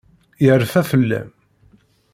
Yerfa 0.45 0.81
fell-am. 0.91 1.29